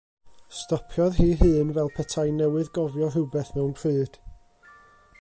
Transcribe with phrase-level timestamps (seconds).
[0.59, 4.19] Stopiodd hi'i hun fel petai newydd gofio rhywbeth mewn pryd.